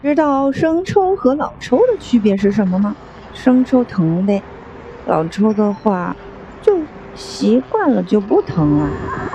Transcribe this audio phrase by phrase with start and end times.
[0.00, 2.94] 知道生抽和老抽的区别是什么吗？
[3.32, 4.44] 生抽疼呗。
[5.04, 6.16] 老抽的话
[6.62, 6.72] 就
[7.16, 9.27] 习惯了就不疼了。